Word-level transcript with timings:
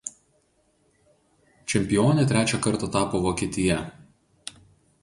Čempione 1.73 2.27
trečią 2.33 2.61
kartą 2.67 2.91
tapo 2.99 3.23
Vokietija. 3.29 3.79